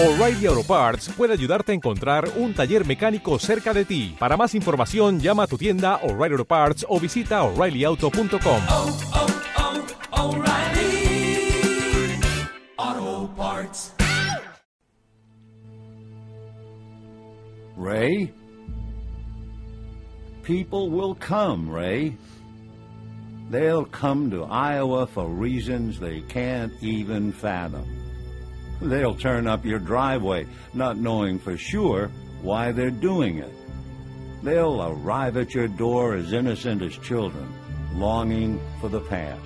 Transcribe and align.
O'Reilly 0.00 0.46
Auto 0.46 0.62
Parts 0.62 1.08
puede 1.08 1.32
ayudarte 1.32 1.72
a 1.72 1.74
encontrar 1.74 2.30
un 2.36 2.54
taller 2.54 2.86
mecánico 2.86 3.36
cerca 3.40 3.74
de 3.74 3.84
ti. 3.84 4.14
Para 4.16 4.36
más 4.36 4.54
información, 4.54 5.18
llama 5.18 5.42
a 5.42 5.46
tu 5.48 5.58
tienda 5.58 5.96
O'Reilly 6.04 6.34
Auto 6.34 6.44
Parts 6.44 6.86
o 6.88 7.00
visita 7.00 7.42
oreillyauto.com. 7.42 8.62
oh, 8.68 8.96
oh, 12.78 13.28
Parts. 13.36 13.90
Ray? 17.76 18.32
People 20.44 20.90
will 20.90 21.16
come, 21.16 21.68
Ray. 21.68 22.16
They'll 23.50 23.84
come 23.86 24.30
to 24.30 24.44
Iowa 24.44 25.08
for 25.08 25.26
reasons 25.26 25.98
they 25.98 26.20
can't 26.20 26.72
even 26.82 27.32
fathom. 27.32 28.07
They'll 28.80 29.14
turn 29.14 29.46
up 29.46 29.64
your 29.64 29.80
driveway, 29.80 30.46
not 30.72 30.96
knowing 30.96 31.38
for 31.38 31.56
sure 31.56 32.10
why 32.42 32.72
they're 32.72 32.90
doing 32.90 33.38
it. 33.38 33.52
They'll 34.42 34.82
arrive 34.82 35.36
at 35.36 35.54
your 35.54 35.66
door 35.66 36.14
as 36.14 36.32
innocent 36.32 36.82
as 36.82 36.96
children, 36.98 37.52
longing 37.94 38.60
for 38.80 38.88
the 38.88 39.00
past. 39.00 39.42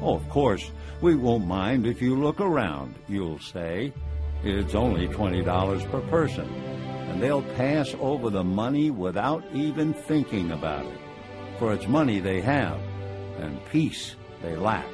Oh, 0.00 0.14
of 0.14 0.28
course, 0.28 0.70
we 1.00 1.16
won't 1.16 1.46
mind 1.46 1.86
if 1.86 2.00
you 2.00 2.14
look 2.14 2.40
around, 2.40 2.94
you'll 3.08 3.40
say. 3.40 3.92
It's 4.44 4.74
only 4.74 5.08
$20 5.08 5.90
per 5.90 6.00
person. 6.02 6.48
And 7.08 7.20
they'll 7.20 7.42
pass 7.42 7.94
over 7.98 8.30
the 8.30 8.44
money 8.44 8.90
without 8.90 9.42
even 9.52 9.94
thinking 9.94 10.52
about 10.52 10.86
it. 10.86 10.98
For 11.58 11.72
it's 11.72 11.88
money 11.88 12.20
they 12.20 12.40
have, 12.42 12.78
and 13.40 13.64
peace 13.66 14.14
they 14.42 14.54
lack 14.54 14.86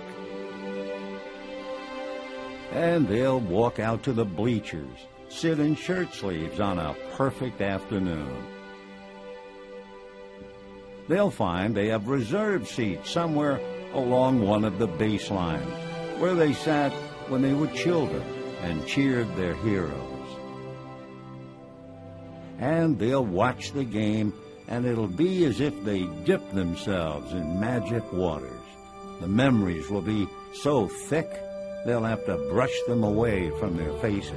and 2.73 3.07
they'll 3.07 3.41
walk 3.41 3.79
out 3.79 4.03
to 4.03 4.13
the 4.13 4.25
bleachers, 4.25 5.07
sit 5.29 5.61
in 5.61 5.75
shirt 5.75 6.13
sleeves 6.15 6.59
on 6.59 6.79
a 6.79 6.97
perfect 7.15 7.61
afternoon. 7.61 8.47
They'll 11.09 11.31
find 11.31 11.75
they 11.75 11.89
have 11.89 12.09
reserved 12.09 12.67
seats 12.67 13.11
somewhere 13.11 13.61
along 13.93 14.41
one 14.41 14.65
of 14.65 14.79
the 14.79 14.89
baselines, 14.89 16.19
where 16.19 16.35
they 16.35 16.55
sat 16.55 16.93
when 17.29 17.43
they 17.43 17.53
were 17.53 17.67
children 17.69 18.23
and 18.63 18.87
cheered 18.87 19.35
their 19.37 19.55
heroes. 19.57 19.99
And 22.59 22.99
they'll 22.99 23.25
watch 23.25 23.73
the 23.73 23.85
game, 23.85 24.33
and 24.69 24.87
it'll 24.87 25.09
be 25.09 25.45
as 25.45 25.61
if 25.61 25.85
they 25.85 26.05
dipped 26.25 26.55
themselves 26.55 27.33
in 27.33 27.61
magic 27.61 28.11
waters. 28.13 28.61
The 29.21 29.27
memories 29.27 29.91
will 29.91 30.01
be 30.01 30.27
so 30.55 30.87
thick 30.87 31.29
they'll 31.85 32.05
have 32.05 32.25
to 32.27 32.37
brush 32.51 32.77
them 32.87 33.05
away 33.05 33.51
from 33.59 33.77
their 33.77 33.93
faces. 33.99 34.35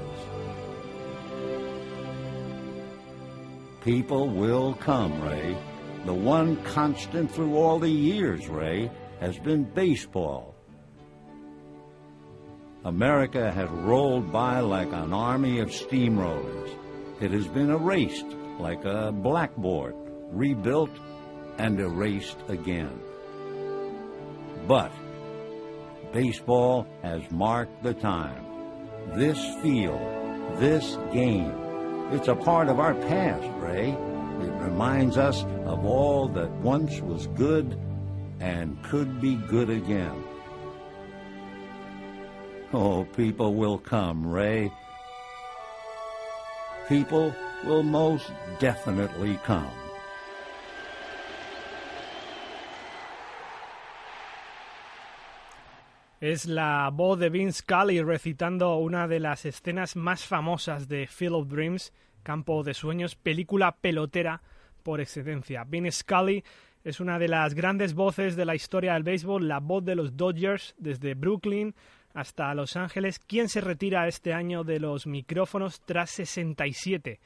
People 3.83 4.29
will 4.29 4.73
come, 4.73 5.21
Ray. 5.21 5.55
The 6.05 6.13
one 6.13 6.63
constant 6.63 7.31
through 7.31 7.55
all 7.55 7.79
the 7.79 7.89
years, 7.89 8.47
Ray, 8.47 8.89
has 9.19 9.38
been 9.39 9.63
baseball. 9.63 10.55
America 12.83 13.51
has 13.51 13.69
rolled 13.69 14.31
by 14.31 14.59
like 14.59 14.91
an 14.91 15.13
army 15.13 15.59
of 15.59 15.69
steamrollers. 15.69 16.69
It 17.19 17.31
has 17.31 17.47
been 17.47 17.71
erased 17.71 18.27
like 18.59 18.85
a 18.85 19.11
blackboard, 19.11 19.95
rebuilt 20.31 20.91
and 21.57 21.79
erased 21.79 22.38
again. 22.47 22.99
But 24.67 24.91
baseball 26.16 26.88
has 27.03 27.30
marked 27.30 27.83
the 27.83 27.94
time. 27.94 28.41
This 29.16 29.38
field, 29.61 29.99
this 30.57 30.97
game, 31.11 31.52
it's 32.13 32.30
a 32.30 32.35
part 32.35 32.69
of 32.69 32.80
our 32.80 32.94
past, 32.94 33.45
Ray. 33.57 33.89
It 33.89 34.53
reminds 34.63 35.17
us 35.17 35.44
of 35.66 35.85
all 35.85 36.30
that 36.30 36.49
once 36.61 37.02
was 37.02 37.27
good 37.27 37.78
and 38.40 38.81
could 38.84 39.19
be 39.19 39.35
good 39.35 39.69
again. 39.69 40.23
Oh, 42.72 43.03
people 43.17 43.53
will 43.53 43.78
come, 43.78 44.25
Ray. 44.25 44.72
People 46.88 47.35
will 47.66 47.84
most 47.84 48.31
definitely 48.59 49.38
come. 49.44 49.84
Es 56.22 56.46
la 56.46 56.90
voz 56.94 57.20
de 57.20 57.30
Vince 57.30 57.59
Scully 57.59 58.02
recitando 58.02 58.78
una 58.78 59.06
de 59.06 59.20
las 59.20 59.46
escenas 59.46 59.98
más 59.98 60.26
famosas 60.26 60.88
de 60.88 61.08
Field 61.08 61.36
of 61.36 61.48
Dreams, 61.50 61.92
Campo 62.24 62.64
de 62.64 62.74
Sueños, 62.74 63.16
película 63.16 63.76
pelotera 63.76 64.42
por 64.81 65.02
excelencia. 65.02 65.66
Vince 65.66 65.92
Scully 65.92 66.42
es 66.86 67.02
una 67.02 67.20
de 67.20 67.28
las 67.28 67.53
grandes 67.53 67.94
voces 67.94 68.38
de 68.38 68.46
la 68.46 68.56
historia 68.56 68.94
del 68.94 69.03
béisbol, 69.03 69.46
la 69.46 69.59
voz 69.59 69.84
de 69.84 69.96
los 69.96 70.16
Dodgers 70.16 70.74
desde 70.78 71.16
Brooklyn 71.16 71.76
hasta 72.14 72.56
Los 72.56 72.78
Ángeles, 72.78 73.20
quien 73.20 73.50
se 73.50 73.59
retira 73.59 74.08
este 74.08 74.34
año 74.34 74.64
de 74.64 74.80
los 74.80 75.08
micrófonos 75.08 75.82
tras 75.82 76.12
67 76.12 77.20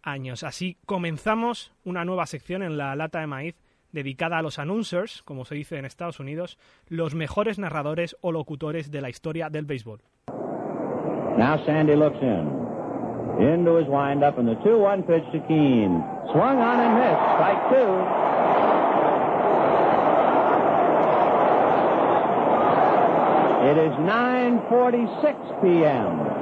años. 0.00 0.44
Así 0.44 0.76
comenzamos 0.86 1.72
una 1.82 2.04
nueva 2.04 2.26
sección 2.26 2.62
en 2.62 2.78
la 2.78 2.94
lata 2.94 3.18
de 3.18 3.26
maíz 3.26 3.56
dedicada 3.92 4.38
a 4.38 4.42
los 4.42 4.58
announcers, 4.58 5.22
como 5.22 5.44
se 5.44 5.54
dice 5.54 5.78
en 5.78 5.84
Estados 5.84 6.20
Unidos, 6.20 6.58
los 6.88 7.14
mejores 7.14 7.58
narradores 7.58 8.16
o 8.20 8.32
locutores 8.32 8.90
de 8.90 9.00
la 9.00 9.08
historia 9.08 9.50
del 9.50 9.66
béisbol. 9.66 10.02
Now 11.36 11.64
Sandy 11.64 11.94
looks 11.94 12.20
in. 12.20 12.66
Into 13.40 13.76
his 13.78 13.86
windup 13.86 14.38
and 14.38 14.48
the 14.48 14.56
2-1 14.56 15.06
pitch 15.06 15.22
to 15.30 15.38
Keene. 15.46 16.02
Swung 16.32 16.58
on 16.58 16.80
and 16.80 16.94
missed. 16.98 17.22
Strike 17.36 17.68
two. 17.70 17.88
It 23.68 23.76
is 23.76 23.92
9.46 24.00 25.62
p.m. 25.62 26.37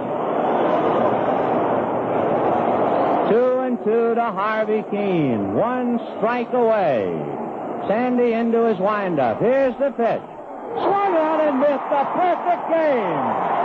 To 3.85 4.15
Harvey 4.17 4.83
Keene. 4.91 5.55
One 5.55 5.99
strike 6.17 6.53
away. 6.53 7.07
Sandy 7.87 8.33
into 8.33 8.65
his 8.67 8.79
windup. 8.79 9.41
Here's 9.41 9.77
the 9.79 9.91
pitch. 9.93 10.23
Swung 10.75 11.15
on 11.15 11.41
and 11.41 11.61
missed 11.61 11.93
a 11.93 12.05
perfect 12.17 12.69
game. 12.71 13.57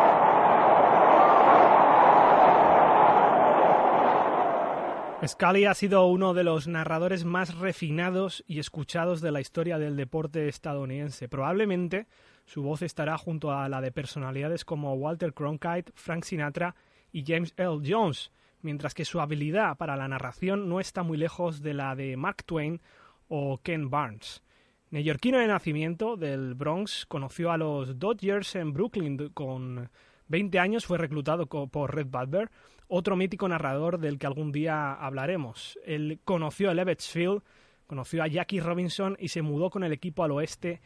Scully 5.28 5.66
ha 5.66 5.76
sido 5.76 6.08
uno 6.08 6.34
de 6.34 6.44
los 6.44 6.68
narradores 6.68 7.26
más 7.26 7.58
refinados 7.60 8.44
y 8.48 8.60
escuchados 8.60 9.22
de 9.22 9.32
la 9.32 9.40
historia 9.40 9.78
del 9.78 9.96
deporte 9.96 10.48
estadounidense. 10.48 11.30
Probablemente 11.30 12.08
su 12.46 12.64
voz 12.64 12.82
estará 12.82 13.18
junto 13.18 13.52
a 13.52 13.70
la 13.70 13.82
de 13.82 13.92
personalidades 13.92 14.66
como 14.66 14.96
Walter 14.96 15.34
Cronkite, 15.34 15.92
Frank 15.94 16.24
Sinatra 16.24 16.76
y 17.12 17.24
James 17.26 17.54
L. 17.58 17.82
Jones, 17.86 18.32
mientras 18.64 18.94
que 18.94 19.06
su 19.06 19.22
habilidad 19.22 19.78
para 19.78 19.96
la 19.96 20.08
narración 20.08 20.70
no 20.70 20.80
está 20.80 21.04
muy 21.04 21.18
lejos 21.18 21.62
de 21.62 21.74
la 21.74 21.96
de 21.96 22.18
Mark 22.18 22.44
Twain 22.46 22.82
o 23.28 23.60
Ken 23.64 23.90
Barnes. 23.90 24.44
Neoyorquino 24.90 25.38
de 25.40 25.48
nacimiento 25.48 26.18
del 26.18 26.54
Bronx, 26.54 27.06
conoció 27.06 27.52
a 27.52 27.58
los 27.58 27.98
Dodgers 27.98 28.56
en 28.56 28.74
Brooklyn 28.74 29.30
con 29.34 29.90
20 30.28 30.60
años, 30.60 30.86
fue 30.86 30.98
reclutado 30.98 31.46
por 31.46 31.96
Red 31.96 32.08
Butler, 32.08 32.50
otro 32.88 33.16
mítico 33.16 33.48
narrador 33.48 34.00
del 34.00 34.20
que 34.20 34.28
algún 34.28 34.52
día 34.52 34.94
hablaremos. 34.94 35.80
Él 35.86 36.20
conoció 36.26 36.72
el 36.72 36.80
Ebbets 36.80 37.10
Field, 37.10 37.42
conoció 37.88 38.22
a 38.22 38.28
Jackie 38.28 38.60
Robinson 38.60 39.16
y 39.18 39.30
se 39.30 39.42
mudó 39.42 39.70
con 39.70 39.86
el 39.86 39.94
equipo 39.94 40.26
al 40.26 40.32
oeste 40.32 40.82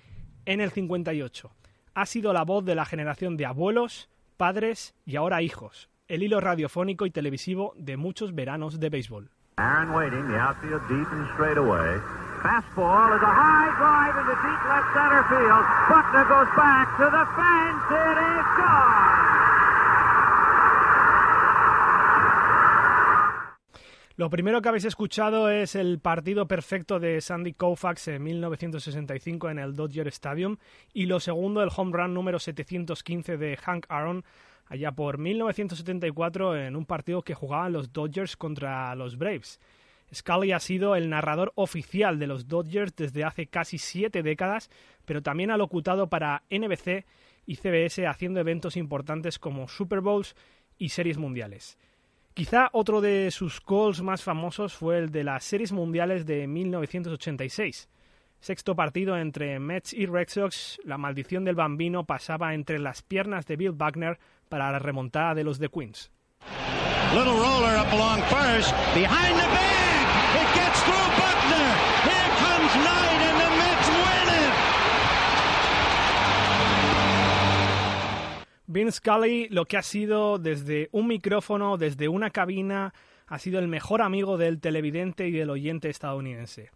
en 0.46 0.62
el 0.62 0.70
58. 0.70 1.52
Ha 1.96 2.06
sido 2.06 2.32
la 2.32 2.44
voz 2.44 2.64
de 2.64 2.76
la 2.76 2.86
generación 2.86 3.38
de 3.38 3.48
abuelos, 3.48 4.10
padres 4.38 4.94
y 5.04 5.16
ahora 5.16 5.42
hijos, 5.42 5.90
el 6.08 6.24
hilo 6.24 6.40
radiofónico 6.40 7.06
y 7.06 7.12
televisivo 7.12 7.74
de 7.78 7.98
muchos 7.98 8.34
veranos 8.36 8.80
de 8.80 8.90
béisbol. 8.90 9.30
Aaron 9.58 9.96
waiting, 9.96 10.28
the 10.28 10.38
outfield 10.38 10.82
deep 10.90 11.08
and 11.12 11.28
straight 11.34 11.58
away. 11.58 11.98
Fastball 12.44 13.16
is 13.16 13.24
a 13.24 13.32
high 13.32 13.72
drive 13.80 14.16
into 14.20 14.36
deep 14.44 14.62
left 14.68 14.94
center 14.94 15.24
field. 15.30 15.66
Buckner 15.90 16.26
goes 16.28 16.52
back 16.56 16.98
to 16.98 17.06
the 17.10 17.26
fence. 17.36 17.88
It 17.90 18.18
is 18.20 18.46
gone. 18.58 19.16
Lo 24.18 24.30
primero 24.30 24.62
que 24.62 24.70
habéis 24.70 24.86
escuchado 24.86 25.50
es 25.50 25.76
el 25.76 26.00
partido 26.00 26.48
perfecto 26.48 27.00
de 27.00 27.20
Sandy 27.20 27.52
Koufax 27.52 28.08
en 28.08 28.24
1965 28.24 29.50
en 29.50 29.60
el 29.60 29.76
Dodger 29.76 30.08
Stadium 30.08 30.56
y 30.94 31.08
lo 31.08 31.20
segundo 31.20 31.62
el 31.62 31.70
home 31.76 31.92
run 31.92 32.14
número 32.14 32.40
715 32.40 33.36
de 33.36 33.58
Hank 33.58 33.86
Aaron 33.90 34.24
allá 34.68 34.92
por 34.92 35.18
1974 35.18 36.58
en 36.58 36.76
un 36.76 36.86
partido 36.86 37.22
que 37.22 37.34
jugaban 37.34 37.74
los 37.74 37.94
Dodgers 37.94 38.36
contra 38.38 38.94
los 38.96 39.18
Braves. 39.18 39.60
Scully 40.14 40.52
ha 40.52 40.60
sido 40.60 40.96
el 40.96 41.10
narrador 41.10 41.52
oficial 41.56 42.20
de 42.20 42.28
los 42.28 42.48
Dodgers 42.48 42.96
desde 42.96 43.24
hace 43.24 43.48
casi 43.48 43.78
siete 43.78 44.24
décadas, 44.24 44.70
pero 45.06 45.22
también 45.22 45.52
ha 45.52 45.58
locutado 45.58 46.08
para 46.08 46.44
NBC 46.50 47.06
y 47.46 47.56
CBS 47.56 48.08
haciendo 48.08 48.40
eventos 48.40 48.78
importantes 48.78 49.40
como 49.40 49.68
Super 49.68 50.02
Bowls 50.02 50.36
y 50.78 50.90
Series 50.90 51.18
Mundiales. 51.18 51.78
Quizá 52.34 52.70
otro 52.74 53.02
de 53.02 53.32
sus 53.32 53.62
calls 53.62 54.02
más 54.02 54.22
famosos 54.24 54.74
fue 54.74 54.98
el 54.98 55.12
de 55.12 55.24
las 55.24 55.44
Series 55.44 55.72
Mundiales 55.72 56.26
de 56.26 56.48
1986. 56.48 57.88
Sexto 58.40 58.76
partido 58.76 59.18
entre 59.18 59.60
Mets 59.60 59.94
y 59.94 60.06
Red 60.06 60.28
Sox, 60.30 60.80
la 60.84 60.98
maldición 60.98 61.46
del 61.46 61.56
bambino 61.56 62.06
pasaba 62.06 62.54
entre 62.54 62.80
las 62.80 63.02
piernas 63.02 63.46
de 63.48 63.56
Bill 63.56 63.72
Buckner 63.72 64.20
para 64.50 64.72
la 64.72 64.80
remontada 64.80 65.34
de 65.34 65.44
los 65.44 65.58
de 65.60 65.70
Queens. 65.70 66.12
Little 67.14 67.34
roller 67.34 67.78
up 67.78 67.92
along 67.94 68.22
first, 68.30 68.74
behind 68.94 69.36
the 69.36 69.48
bag. 69.48 70.06
It 70.36 70.54
gets 70.54 70.82
through 70.84 71.10
Buckner. 71.18 71.70
Here 72.04 72.30
comes 72.40 72.76
Knight, 72.84 73.22
and 73.22 73.40
the 73.40 73.50
Mets 73.58 73.90
win 73.90 74.28
it. 74.44 74.54
Vin 78.68 78.92
Scully, 78.92 79.48
lo 79.50 79.66
que 79.66 79.78
ha 79.78 79.82
sido 79.82 80.38
desde 80.40 80.90
un 80.92 81.08
micrófono, 81.08 81.78
desde 81.78 82.10
una 82.10 82.32
cabina, 82.32 82.94
ha 83.28 83.40
sido 83.40 83.60
el 83.60 83.70
mejor 83.70 84.02
amigo 84.02 84.38
del 84.38 84.60
televidente 84.60 85.28
y 85.28 85.32
del 85.32 85.50
oyente 85.50 85.90
estadounidense. 85.90 86.70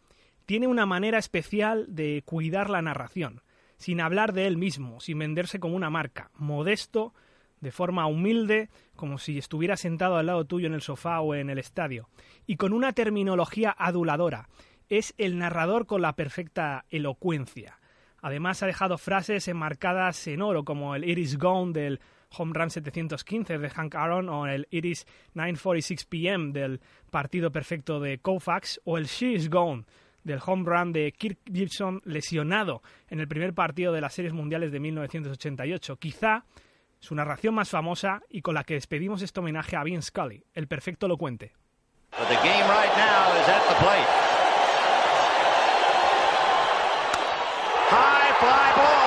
Tiene 0.50 0.66
una 0.66 0.88
manera 0.88 1.20
especial 1.20 1.86
de 1.90 2.24
cuidar 2.26 2.72
la 2.72 2.82
narración, 2.82 3.44
sin 3.78 4.02
hablar 4.02 4.34
de 4.34 4.48
él 4.48 4.58
mismo, 4.58 5.00
sin 5.00 5.20
venderse 5.20 5.60
como 5.60 5.76
una 5.76 5.92
marca, 5.92 6.32
modesto, 6.34 7.14
de 7.62 7.72
forma 7.72 8.08
humilde, 8.08 8.72
como 8.96 9.20
si 9.20 9.38
estuviera 9.38 9.78
sentado 9.78 10.16
al 10.16 10.26
lado 10.26 10.46
tuyo 10.46 10.66
en 10.66 10.74
el 10.74 10.82
sofá 10.82 11.20
o 11.22 11.36
en 11.36 11.52
el 11.52 11.60
estadio, 11.60 12.10
y 12.48 12.56
con 12.56 12.74
una 12.74 12.94
terminología 12.94 13.76
aduladora. 13.78 14.50
Es 14.90 15.14
el 15.20 15.38
narrador 15.38 15.86
con 15.86 16.02
la 16.02 16.16
perfecta 16.16 16.84
elocuencia. 16.90 17.78
Además 18.20 18.64
ha 18.64 18.66
dejado 18.66 18.98
frases 18.98 19.48
enmarcadas 19.48 20.26
en 20.26 20.42
oro 20.42 20.66
como 20.66 20.96
el 20.96 21.08
It 21.08 21.20
is 21.20 21.38
gone 21.38 21.74
del 21.74 22.00
Home 22.36 22.54
Run 22.56 22.72
715 22.72 23.60
de 23.60 23.70
Hank 23.70 23.94
Aaron 23.94 24.30
o 24.30 24.48
el 24.48 24.68
It 24.72 24.86
is 24.86 25.06
9.46 25.36 26.08
pm 26.08 26.54
del 26.54 26.82
partido 27.12 27.52
perfecto 27.52 28.00
de 28.00 28.18
Koufax 28.18 28.82
o 28.84 28.98
el 28.98 29.06
She 29.06 29.34
is 29.34 29.48
gone 29.48 29.86
del 30.24 30.40
home 30.46 30.64
run 30.66 30.92
de 30.94 31.12
Kirk 31.12 31.40
Gibson 31.52 32.02
lesionado 32.06 32.82
en 33.10 33.20
el 33.20 33.28
primer 33.28 33.54
partido 33.54 33.94
de 33.94 34.02
las 34.02 34.14
series 34.14 34.34
mundiales 34.34 34.72
de 34.72 34.80
1988. 34.80 35.98
Quizá 35.98 36.46
su 37.00 37.16
narración 37.16 37.56
más 37.56 37.70
famosa 37.70 38.22
y 38.30 38.42
con 38.42 38.54
la 38.56 38.64
que 38.64 38.74
despedimos 38.76 39.22
este 39.22 39.40
homenaje 39.40 39.76
a 39.76 39.84
Vince 39.84 40.08
Scully, 40.08 40.44
el 40.54 40.68
perfecto 40.68 41.06
elocuente. 41.06 41.54
High 47.90 48.34
fly 48.40 48.72
ball 48.76 48.99